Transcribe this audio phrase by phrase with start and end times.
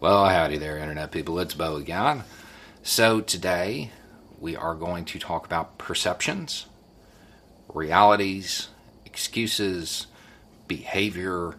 [0.00, 1.38] Well, howdy there, Internet people.
[1.40, 2.24] It's Beau again.
[2.82, 3.90] So, today
[4.38, 6.64] we are going to talk about perceptions,
[7.68, 8.68] realities,
[9.04, 10.06] excuses,
[10.66, 11.56] behavior,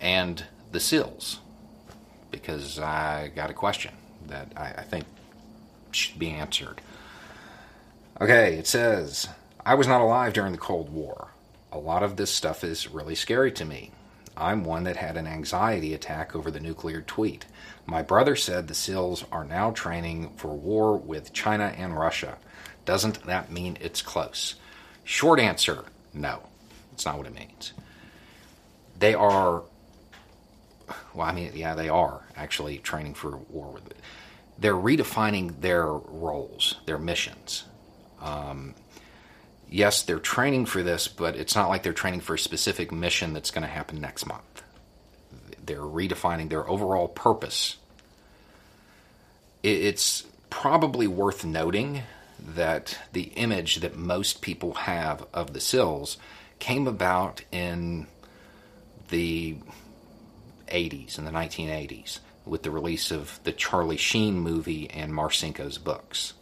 [0.00, 1.40] and the SEALs.
[2.30, 3.94] Because I got a question
[4.28, 5.06] that I, I think
[5.90, 6.80] should be answered.
[8.20, 9.26] Okay, it says
[9.66, 11.32] I was not alive during the Cold War.
[11.72, 13.90] A lot of this stuff is really scary to me.
[14.36, 17.46] I'm one that had an anxiety attack over the nuclear tweet.
[17.86, 22.38] My brother said the SEALs are now training for war with China and Russia.
[22.84, 24.56] Doesn't that mean it's close?
[25.04, 25.84] Short answer
[26.14, 26.40] no.
[26.90, 27.72] That's not what it means.
[28.98, 29.62] They are,
[31.12, 33.96] well, I mean, yeah, they are actually training for war with it.
[34.58, 37.64] They're redefining their roles, their missions.
[38.20, 38.74] Um,
[39.70, 43.32] yes, they're training for this, but it's not like they're training for a specific mission
[43.32, 44.62] that's going to happen next month.
[45.64, 47.76] They're redefining their overall purpose.
[49.62, 52.02] It's probably worth noting
[52.38, 56.18] that the image that most people have of the SEALs
[56.58, 58.06] came about in
[59.08, 59.56] the
[60.68, 66.34] 80s, in the 1980s, with the release of the Charlie Sheen movie and Marcinko's books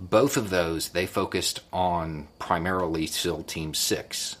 [0.00, 4.36] both of those they focused on primarily SEAL Team 6.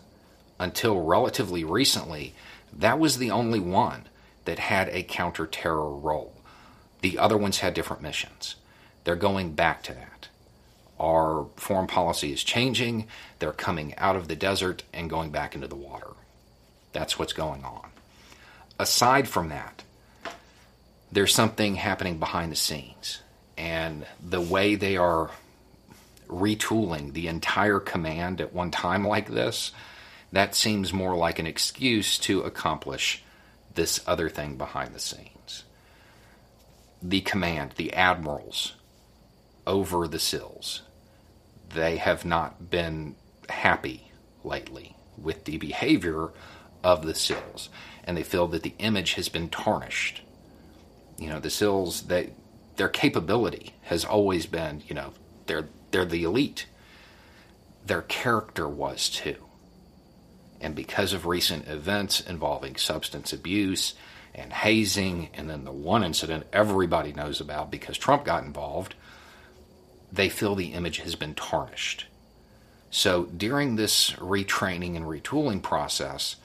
[0.58, 2.34] Until relatively recently,
[2.72, 4.06] that was the only one
[4.46, 6.34] that had a counter terror role.
[7.02, 8.56] The other ones had different missions.
[9.04, 10.28] They're going back to that.
[10.98, 13.06] Our foreign policy is changing.
[13.38, 16.10] They're coming out of the desert and going back into the water.
[16.92, 17.88] That's what's going on.
[18.78, 19.82] Aside from that,
[21.12, 23.20] there's something happening behind the scenes.
[23.56, 25.30] And the way they are
[26.30, 29.72] retooling the entire command at one time like this,
[30.32, 33.22] that seems more like an excuse to accomplish
[33.74, 35.64] this other thing behind the scenes.
[37.02, 38.74] The command, the admirals
[39.66, 40.82] over the SEALs,
[41.74, 43.16] they have not been
[43.48, 44.12] happy
[44.44, 46.30] lately with the behavior
[46.82, 47.68] of the SEALs,
[48.04, 50.22] and they feel that the image has been tarnished.
[51.18, 52.30] You know, the SEALs, they,
[52.76, 55.12] their capability has always been, you know,
[55.46, 56.66] they're they're the elite.
[57.84, 59.36] Their character was too.
[60.60, 63.94] And because of recent events involving substance abuse
[64.34, 68.94] and hazing, and then the one incident everybody knows about because Trump got involved,
[70.12, 72.06] they feel the image has been tarnished.
[72.90, 76.36] So during this retraining and retooling process,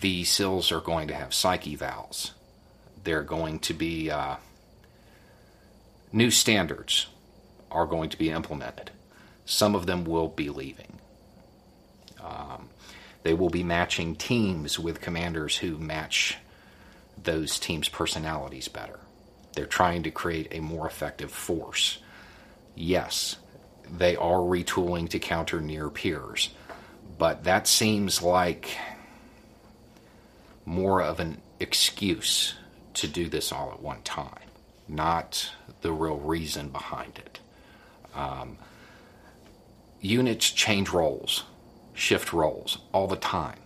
[0.00, 2.32] the SEALs are going to have psych evals.
[3.04, 4.36] They're going to be uh,
[6.12, 7.06] new standards
[7.72, 8.90] are going to be implemented.
[9.44, 10.98] Some of them will be leaving.
[12.22, 12.68] Um,
[13.22, 16.36] they will be matching teams with commanders who match
[17.22, 19.00] those teams' personalities better.
[19.54, 21.98] They're trying to create a more effective force.
[22.74, 23.36] Yes,
[23.90, 26.50] they are retooling to counter near peers,
[27.18, 28.76] but that seems like
[30.64, 32.54] more of an excuse
[32.94, 34.48] to do this all at one time,
[34.88, 35.50] not
[35.82, 37.40] the real reason behind it.
[38.14, 38.58] Um,
[40.00, 41.44] units change roles,
[41.94, 43.58] shift roles all the time.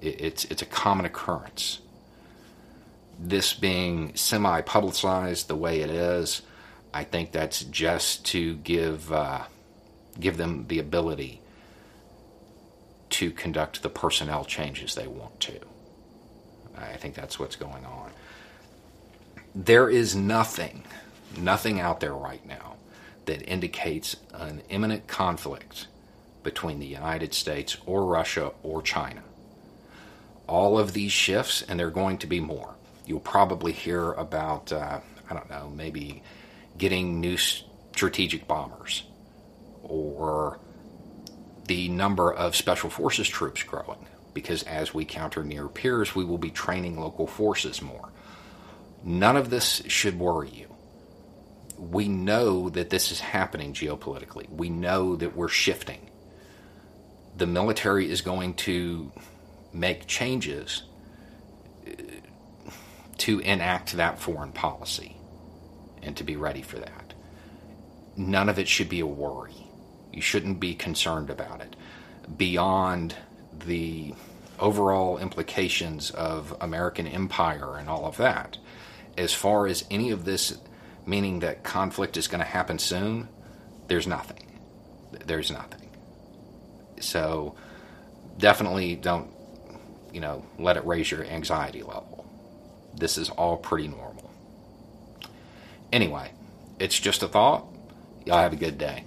[0.00, 1.80] It, it's it's a common occurrence.
[3.18, 6.42] This being semi publicized the way it is,
[6.92, 9.44] I think that's just to give uh,
[10.20, 11.40] give them the ability
[13.10, 15.58] to conduct the personnel changes they want to.
[16.76, 18.10] I think that's what's going on.
[19.54, 20.84] There is nothing,
[21.36, 22.76] nothing out there right now
[23.26, 25.86] that indicates an imminent conflict
[26.42, 29.22] between the United States or Russia or China.
[30.48, 32.74] All of these shifts, and there are going to be more.
[33.06, 35.00] You'll probably hear about, uh,
[35.30, 36.22] I don't know, maybe
[36.76, 39.04] getting new strategic bombers
[39.82, 40.58] or
[41.66, 46.38] the number of special forces troops growing because as we counter near peers, we will
[46.38, 48.08] be training local forces more.
[49.04, 50.71] None of this should worry you
[51.90, 54.48] we know that this is happening geopolitically.
[54.48, 56.10] We know that we're shifting.
[57.36, 59.10] The military is going to
[59.72, 60.84] make changes
[61.86, 61.90] uh,
[63.18, 65.16] to enact that foreign policy
[66.02, 67.14] and to be ready for that.
[68.16, 69.66] None of it should be a worry.
[70.12, 71.74] You shouldn't be concerned about it
[72.36, 73.16] beyond
[73.66, 74.14] the
[74.60, 78.58] overall implications of American empire and all of that.
[79.18, 80.58] As far as any of this
[81.06, 83.28] meaning that conflict is going to happen soon,
[83.88, 84.60] there's nothing.
[85.26, 85.90] There's nothing.
[87.00, 87.54] So
[88.38, 89.30] definitely don't,
[90.12, 92.26] you know, let it raise your anxiety level.
[92.94, 94.30] this is all pretty normal.
[95.92, 96.30] Anyway,
[96.78, 97.66] it's just a thought.
[98.24, 99.04] Y'all have a good day.